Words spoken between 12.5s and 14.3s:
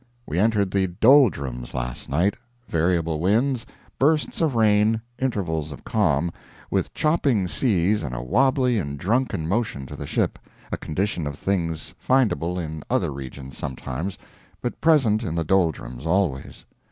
in other regions sometimes,